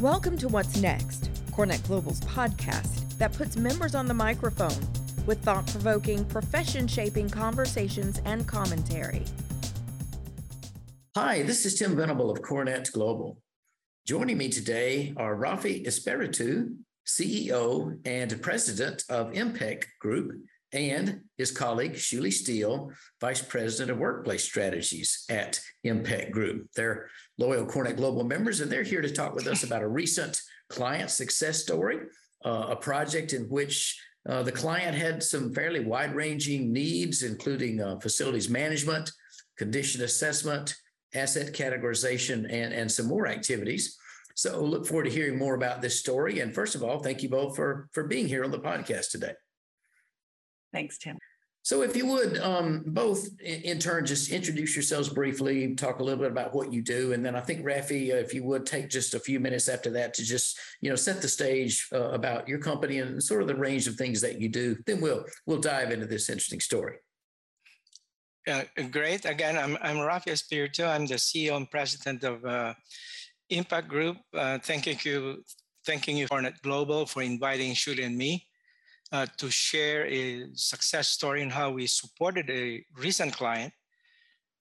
[0.00, 4.78] Welcome to What's Next, CoreNet Global's podcast that puts members on the microphone
[5.26, 9.24] with thought provoking, profession shaping conversations and commentary.
[11.16, 13.38] Hi, this is Tim Venable of CoreNet Global.
[14.06, 20.30] Joining me today are Rafi Espiritu, CEO and President of IMPEC Group,
[20.72, 22.90] and his colleague, Shuli Steele,
[23.20, 26.68] Vice President of Workplace Strategies at IMPEC Group.
[26.74, 27.08] They're
[27.38, 31.10] loyal CoreNet Global members, and they're here to talk with us about a recent client
[31.10, 31.98] success story,
[32.44, 37.80] uh, a project in which uh, the client had some fairly wide ranging needs, including
[37.80, 39.10] uh, facilities management,
[39.56, 40.74] condition assessment,
[41.14, 43.96] asset categorization, and, and some more activities.
[44.34, 46.40] So look forward to hearing more about this story.
[46.40, 49.32] And first of all, thank you both for, for being here on the podcast today.
[50.72, 51.18] Thanks, Tim.
[51.62, 56.02] So, if you would um, both in, in, turn just introduce yourselves briefly, talk a
[56.02, 58.64] little bit about what you do, and then I think Rafi, uh, if you would
[58.64, 62.10] take just a few minutes after that to just you know set the stage uh,
[62.10, 65.24] about your company and sort of the range of things that you do, then we'll
[65.44, 66.96] we'll dive into this interesting story.
[68.46, 69.26] Uh, great.
[69.26, 70.86] Again, I'm I'm Rafi Espiritu.
[70.86, 72.72] I'm the CEO and president of uh,
[73.52, 74.16] IMPEC Group.
[74.32, 75.44] Uh, thanking you,
[75.84, 78.47] thanking you, CoreNet Global, for inviting Shuli and me
[79.12, 83.72] uh, to share a success story and how we supported a recent client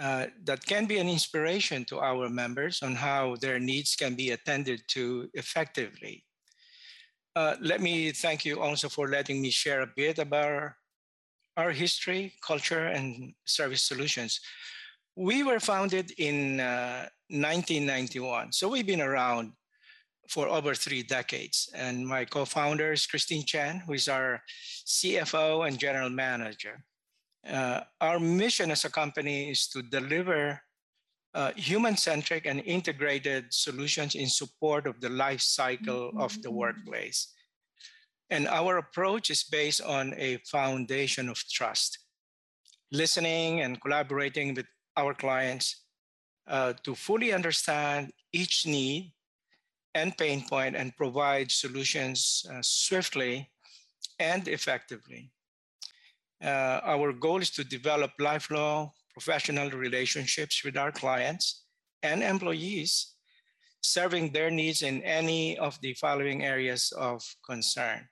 [0.00, 4.30] uh, that can be an inspiration to our members on how their needs can be
[4.30, 6.24] attended to effectively.
[7.36, 10.72] Uh, let me thank you also for letting me share a bit about
[11.56, 14.40] our history, culture, and service solutions.
[15.16, 19.52] We were founded in 1991, uh, so we've been around
[20.32, 21.68] for over three decades.
[21.74, 24.40] And my co-founder is Christine Chen, who is our
[24.86, 26.82] CFO and general manager.
[27.46, 30.58] Uh, our mission as a company is to deliver
[31.34, 36.20] uh, human-centric and integrated solutions in support of the life cycle mm-hmm.
[36.20, 37.28] of the workplace.
[38.30, 41.98] And our approach is based on a foundation of trust,
[42.90, 45.84] listening and collaborating with our clients
[46.46, 49.12] uh, to fully understand each need
[49.94, 53.50] and pain point and provide solutions uh, swiftly
[54.18, 55.30] and effectively.
[56.42, 61.64] Uh, our goal is to develop lifelong professional relationships with our clients
[62.02, 63.14] and employees,
[63.82, 68.08] serving their needs in any of the following areas of concern.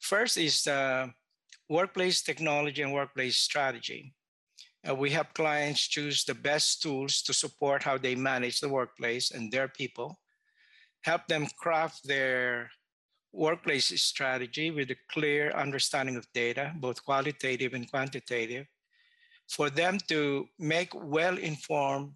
[0.00, 1.10] First is the
[1.68, 4.14] workplace technology and workplace strategy.
[4.88, 9.32] Uh, we help clients choose the best tools to support how they manage the workplace
[9.32, 10.18] and their people
[11.06, 12.68] help them craft their
[13.32, 18.66] workplace strategy with a clear understanding of data, both qualitative and quantitative,
[19.48, 22.10] for them to make well-informed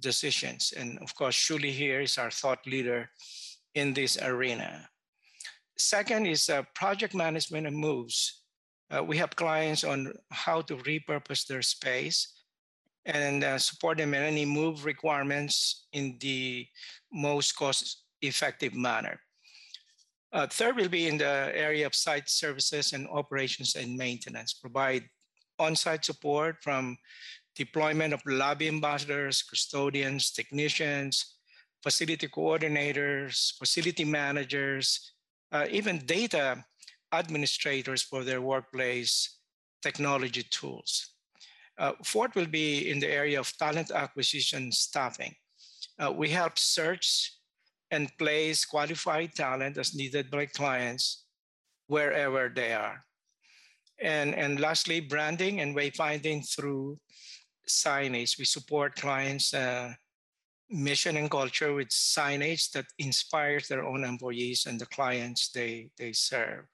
[0.00, 0.74] decisions.
[0.76, 3.08] And of course, Shuli here is our thought leader
[3.74, 4.88] in this arena.
[5.78, 8.42] Second is uh, project management and moves.
[8.90, 12.18] Uh, we have clients on how to repurpose their space
[13.06, 16.66] and uh, support them in any move requirements in the
[17.10, 19.20] most cost effective manner.
[20.32, 25.04] Uh, third will be in the area of site services and operations and maintenance, provide
[25.58, 26.96] on-site support from
[27.54, 31.36] deployment of lobby ambassadors, custodians, technicians,
[31.82, 35.12] facility coordinators, facility managers,
[35.52, 36.64] uh, even data
[37.12, 39.38] administrators for their workplace
[39.82, 41.14] technology tools.
[41.78, 45.34] Uh, fourth will be in the area of talent acquisition staffing.
[45.98, 47.36] Uh, we help search
[47.90, 51.24] and place qualified talent as needed by clients
[51.86, 53.00] wherever they are.
[54.00, 56.98] And, and lastly, branding and wayfinding through
[57.68, 58.38] signage.
[58.38, 59.92] We support clients' uh,
[60.70, 66.12] mission and culture with signage that inspires their own employees and the clients they, they
[66.12, 66.64] serve.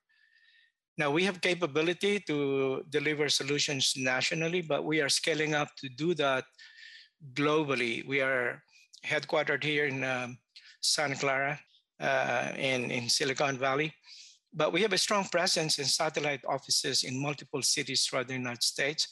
[0.97, 6.15] Now we have capability to deliver solutions nationally, but we are scaling up to do
[6.15, 6.45] that
[7.33, 8.07] globally.
[8.07, 8.63] We are
[9.07, 10.39] headquartered here in um,
[10.81, 11.59] Santa Clara
[12.01, 13.93] uh, in, in Silicon Valley.
[14.53, 18.63] But we have a strong presence in satellite offices in multiple cities throughout the United
[18.63, 19.07] States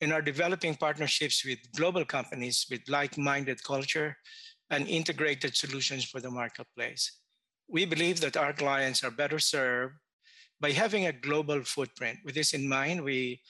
[0.00, 4.16] and are developing partnerships with global companies with like-minded culture
[4.70, 7.20] and integrated solutions for the marketplace.
[7.68, 9.94] We believe that our clients are better served
[10.60, 12.18] by having a global footprint.
[12.24, 13.40] With this in mind, we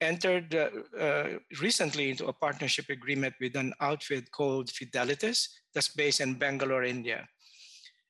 [0.00, 1.28] entered uh, uh,
[1.60, 7.26] recently into a partnership agreement with an outfit called Fidelitas that's based in Bangalore, India.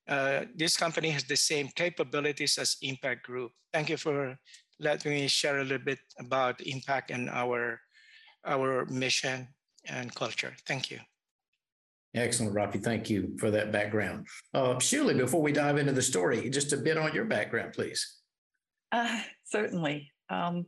[0.08, 3.52] Uh, this company has the same capabilities as IMPEC Group.
[3.72, 4.38] Thank you for
[4.80, 7.80] letting me share a little bit about IMPEC and our,
[8.46, 9.48] our mission
[9.86, 10.54] and culture.
[10.66, 10.98] Thank you.
[12.14, 12.82] Excellent, Rafi.
[12.82, 14.26] Thank you for that background.
[14.54, 18.20] Uh, Shuli, before we dive into the story, just a bit on your background, please.
[18.90, 20.10] Uh, certainly.
[20.30, 20.66] Um,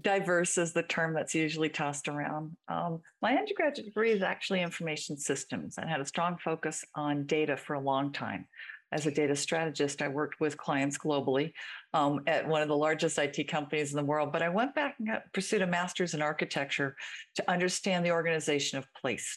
[0.00, 2.56] diverse is the term that's usually tossed around.
[2.68, 7.56] Um, my undergraduate degree is actually information systems and had a strong focus on data
[7.56, 8.46] for a long time.
[8.92, 11.52] As a data strategist, I worked with clients globally
[11.94, 14.32] um, at one of the largest IT companies in the world.
[14.32, 16.94] But I went back and got, pursued a master's in architecture
[17.36, 19.36] to understand the organization of place.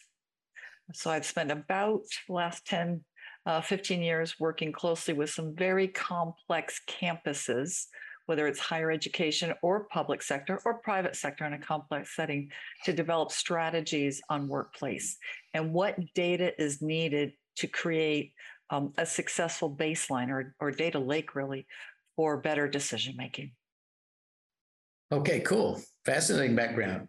[0.94, 3.02] So I've spent about the last 10,
[3.46, 7.86] uh, 15 years working closely with some very complex campuses
[8.26, 12.50] whether it's higher education or public sector or private sector in a complex setting,
[12.84, 15.18] to develop strategies on workplace
[15.54, 18.34] and what data is needed to create
[18.70, 21.68] um, a successful baseline or, or data lake, really,
[22.16, 23.52] for better decision making.
[25.12, 25.80] Okay, cool.
[26.04, 27.08] Fascinating background.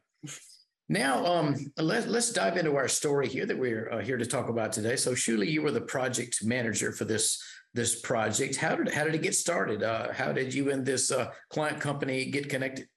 [0.88, 4.48] Now, um, let, let's dive into our story here that we're uh, here to talk
[4.48, 4.94] about today.
[4.94, 7.42] So, Shuli, you were the project manager for this
[7.76, 8.56] this project.
[8.56, 9.82] How did how did it get started?
[9.82, 12.88] Uh, how did you and this uh, client company get connected?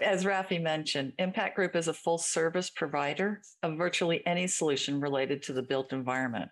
[0.00, 5.42] As Rafi mentioned, IMPEC Group is a full service provider of virtually any solution related
[5.44, 6.50] to the built environment.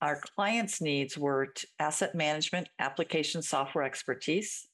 [0.00, 4.66] Our clients' needs were asset management, application software expertise,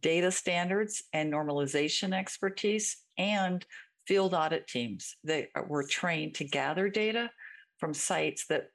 [0.00, 3.64] data standards and normalization expertise, and
[4.06, 7.30] field audit teams that were trained to gather data
[7.78, 8.68] from sites that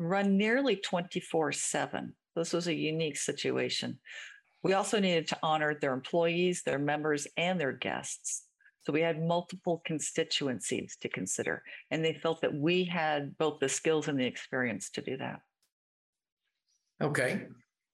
[0.00, 2.14] run nearly 24 7.
[2.34, 3.98] This was a unique situation.
[4.62, 8.44] We also needed to honor their employees, their members, and their guests.
[8.82, 13.68] So we had multiple constituencies to consider, and they felt that we had both the
[13.68, 15.40] skills and the experience to do that.
[17.02, 17.46] Okay.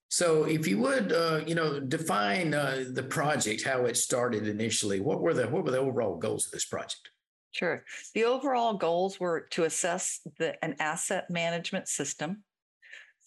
[0.09, 5.01] So if you would, uh, you know, define uh, the project, how it started initially,
[5.01, 7.11] what were the what were the overall goals of this project?
[7.57, 7.85] Sure.
[8.15, 12.45] The overall goals were to assess the, an asset management system,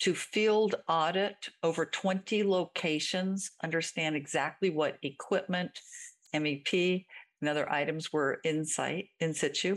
[0.01, 5.71] to field audit over 20 locations, understand exactly what equipment,
[6.31, 7.07] MEP,
[7.41, 9.75] and other items were in site, in situ,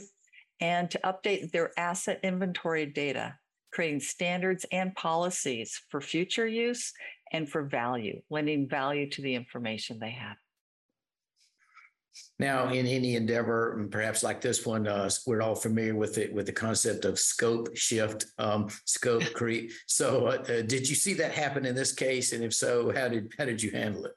[0.61, 3.35] and to update their asset inventory data,
[3.73, 6.93] creating standards and policies for future use
[7.33, 10.37] and for value, lending value to the information they have.
[12.39, 16.33] Now, in any endeavor, and perhaps like this one, uh, we're all familiar with it
[16.33, 19.71] with the concept of scope shift, um, scope creep.
[19.87, 22.33] So, uh, uh, did you see that happen in this case?
[22.33, 24.13] And if so, how did how did you handle it?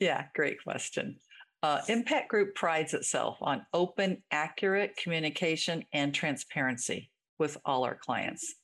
[0.00, 1.18] Yeah, great question.
[1.62, 8.54] Uh, IMPEC Group prides itself on open, accurate communication and transparency with all our clients.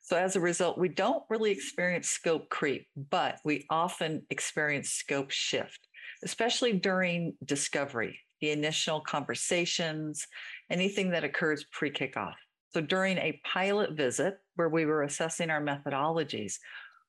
[0.00, 5.30] So, as a result, we don't really experience scope creep, but we often experience scope
[5.30, 5.78] shift,
[6.24, 10.26] especially during discovery the initial conversations,
[10.68, 12.34] anything that occurs pre kickoff.
[12.74, 16.54] So during a pilot visit where we were assessing our methodologies,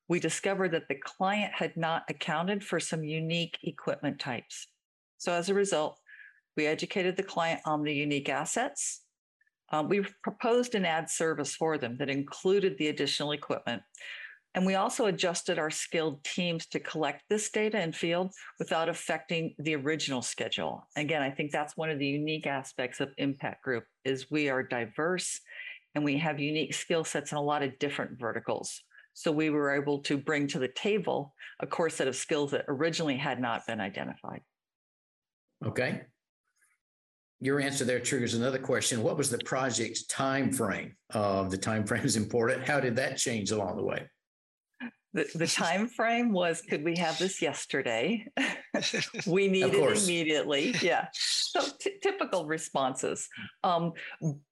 [0.08, 4.68] we discovered that the client had not accounted for some unique equipment types.
[5.18, 6.00] So as a result,
[6.56, 9.02] we educated the client on the unique assets.
[9.72, 13.82] Um, we proposed an ad service for them that included the additional equipment.
[14.56, 19.56] And we also adjusted our skilled teams to collect this data in field without affecting
[19.58, 20.88] the original schedule.
[20.96, 24.62] Again, I think that's one of the unique aspects of IMPEC Group is we are
[24.62, 25.42] diverse
[25.96, 28.82] and we have unique skill sets in a lot of different verticals.
[29.14, 32.66] So we were able to bring to the table a core set of skills that
[32.68, 34.42] originally had not been identified.
[35.66, 36.02] Okay.
[37.40, 39.04] Your answer there triggers another question.
[39.04, 40.96] What was the project's time frame?
[41.12, 42.64] Uh, the time frame is important.
[42.64, 44.08] How did that change along the way?
[45.14, 48.28] The, the time frame was could we have this yesterday?
[49.28, 50.74] We need it immediately.
[50.82, 51.08] Yeah.
[51.14, 53.30] So t- typical responses.
[53.64, 53.94] Um,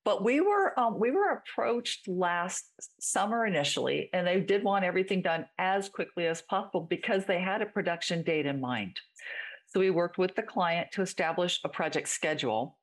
[0.06, 2.66] but we were um, we were approached last
[3.00, 7.64] summer initially and they did want everything done as quickly as possible because they had
[7.64, 9.00] a production date in mind.
[9.68, 12.78] So we worked with the client to establish a project schedule.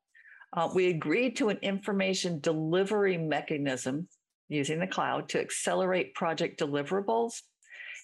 [0.52, 4.08] Uh, we agreed to an information delivery mechanism
[4.48, 7.42] using the cloud to accelerate project deliverables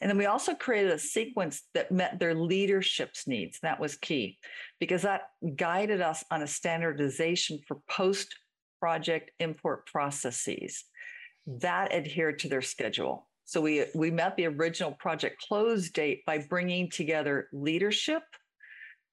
[0.00, 3.58] and then we also created a sequence that met their leadership's needs.
[3.60, 4.38] That was key
[4.80, 8.34] because that guided us on a standardization for post
[8.80, 10.84] project import processes
[11.46, 13.28] that adhered to their schedule.
[13.44, 18.22] So we, we met the original project close date by bringing together leadership,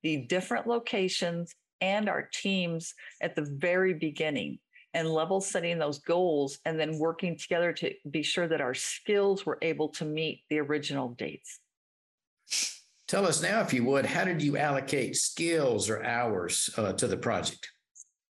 [0.03, 4.59] the different locations, and our teams at the very beginning
[4.93, 9.45] and level setting those goals and then working together to be sure that our skills
[9.45, 11.59] were able to meet the original dates.
[13.07, 17.07] Tell us now, if you would, how did you allocate skills or hours uh, to
[17.07, 17.69] the project?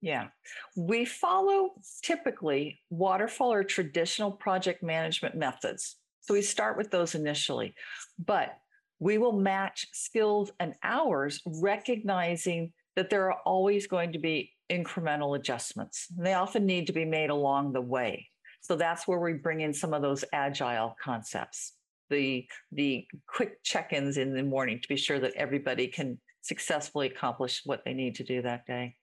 [0.01, 0.29] Yeah.
[0.77, 1.71] We follow
[2.03, 5.97] typically waterfall or traditional project management methods.
[6.21, 7.75] So we start with those initially,
[8.19, 8.57] but
[8.99, 15.37] we will match skills and hours, recognizing that there are always going to be incremental
[15.39, 16.07] adjustments.
[16.17, 18.29] They often need to be made along the way.
[18.61, 21.73] So that's where we bring in some of those agile concepts,
[22.09, 27.07] the, the quick check ins in the morning to be sure that everybody can successfully
[27.07, 28.97] accomplish what they need to do that day.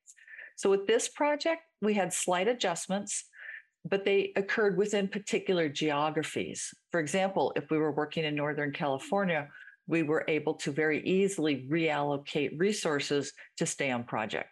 [0.56, 3.25] So with this project, we had slight adjustments,
[3.86, 6.74] but they occurred within particular geographies.
[6.91, 9.48] For example, if we were working in Northern California,
[9.88, 14.50] we were able to very easily reallocate resources to stay on project.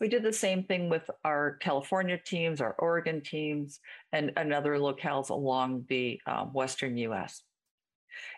[0.00, 3.80] We did the same thing with our California teams, our Oregon teams,
[4.12, 7.42] and, and other locales along the um, Western US.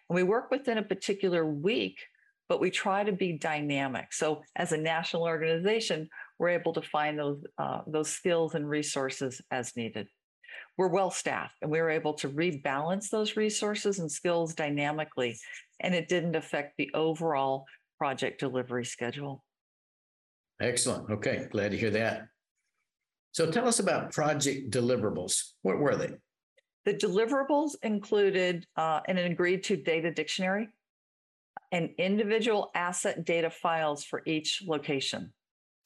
[0.08, 1.98] And we work within a particular week,
[2.48, 4.12] but we try to be dynamic.
[4.12, 9.42] So as a national organization, we're able to find those, uh, those skills and resources
[9.50, 10.08] as needed.
[10.76, 15.36] We're well staffed and we were able to rebalance those resources and skills dynamically,
[15.80, 17.66] and it didn't affect the overall
[17.98, 19.44] project delivery schedule.
[20.60, 21.10] Excellent.
[21.10, 22.28] Okay, glad to hear that.
[23.32, 25.52] So tell us about project deliverables.
[25.62, 26.10] What were they?
[26.84, 30.68] The deliverables included uh, an agreed to data dictionary
[31.70, 35.32] and individual asset data files for each location.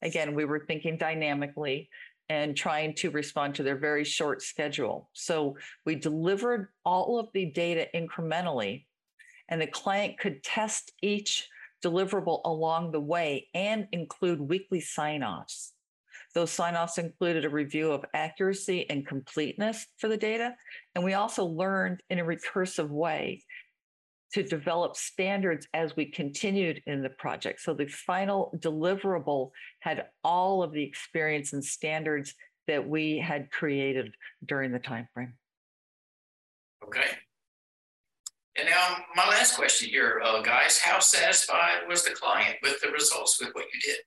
[0.00, 1.88] Again, we were thinking dynamically
[2.28, 5.10] and trying to respond to their very short schedule.
[5.12, 8.86] So we delivered all of the data incrementally,
[9.48, 11.48] and the client could test each
[11.84, 15.72] deliverable along the way and include weekly sign offs.
[16.34, 20.54] Those sign offs included a review of accuracy and completeness for the data.
[20.94, 23.42] And we also learned in a recursive way
[24.32, 27.60] to develop standards as we continued in the project.
[27.60, 32.34] So the final deliverable had all of the experience and standards
[32.66, 34.14] that we had created
[34.46, 35.34] during the time frame.
[36.84, 37.04] Okay.
[38.58, 42.90] And now, my last question here, uh, guys how satisfied was the client with the
[42.90, 43.98] results with what you did?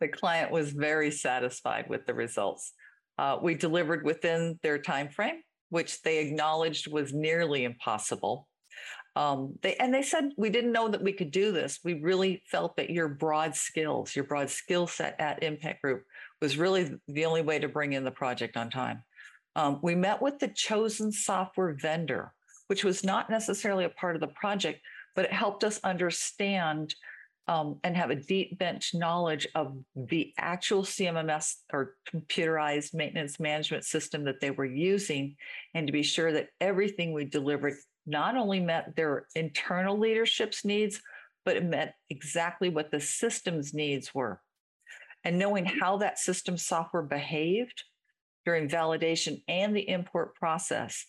[0.00, 2.72] The client was very satisfied with the results.
[3.16, 5.40] Uh, we delivered within their time frame,
[5.70, 8.48] which they acknowledged was nearly impossible.
[9.16, 11.80] Um, they and they said we didn't know that we could do this.
[11.82, 16.04] We really felt that your broad skills, your broad skill set at IMPEC Group,
[16.40, 19.02] was really the only way to bring in the project on time.
[19.56, 22.32] Um, we met with the chosen software vendor
[22.68, 24.80] which was not necessarily a part of the project,
[25.14, 26.94] but it helped us understand
[27.48, 33.84] um, and have a deep bench knowledge of the actual CMMS or computerized maintenance management
[33.84, 35.34] system that they were using,
[35.74, 37.74] and to be sure that everything we delivered
[38.06, 41.00] not only met their internal leadership's needs,
[41.44, 44.40] but it met exactly what the system's needs were.
[45.24, 47.82] And knowing how that system software behaved
[48.44, 51.06] during validation and the import process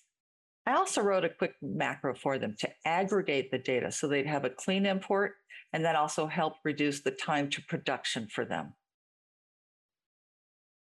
[0.69, 4.45] I also wrote a quick macro for them to aggregate the data so they'd have
[4.45, 5.33] a clean import
[5.73, 8.73] and that also helped reduce the time to production for them.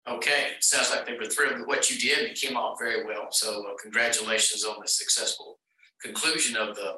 [0.08, 3.28] Okay, sounds like they were thrilled with what you did it came off very well.
[3.32, 5.60] So uh, congratulations on the successful
[6.02, 6.94] conclusion of the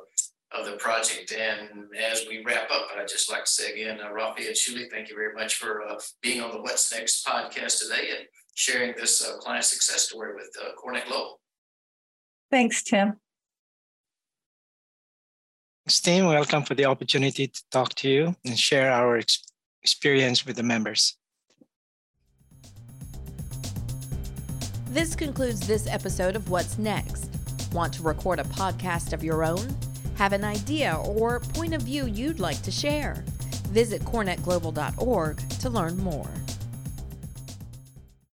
[0.54, 1.34] of the project.
[1.34, 4.90] And as we wrap up, I'd just like to say again, uh, Rafi and Shuli,
[4.90, 8.94] thank you very much for uh, being on the What's Next podcast today and sharing
[8.96, 11.40] this uh, client success story with uh, CoreNet Global.
[12.50, 13.20] Thanks, Tim.
[15.88, 19.44] Tim, welcome for the opportunity to talk to you and share our ex
[19.84, 21.18] experience with the members.
[24.90, 27.30] This concludes this episode of What's Next.
[27.72, 29.78] Want to record a podcast of your own?
[30.18, 33.24] Have an idea or point of view you'd like to share?
[33.70, 36.30] Visit corenetglobal.org to learn more.